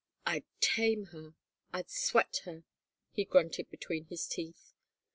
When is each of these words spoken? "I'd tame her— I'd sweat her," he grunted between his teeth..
"I'd 0.25 0.45
tame 0.61 1.05
her— 1.13 1.35
I'd 1.75 1.91
sweat 1.91 2.41
her," 2.45 2.63
he 3.11 3.23
grunted 3.23 3.69
between 3.69 4.05
his 4.05 4.25
teeth.. 4.25 4.73